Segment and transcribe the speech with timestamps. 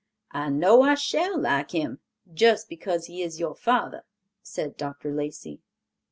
[0.31, 1.99] "I know I shall like him,
[2.33, 4.03] just because he is your father,"
[4.41, 5.11] said Dr.
[5.13, 5.61] Lacey.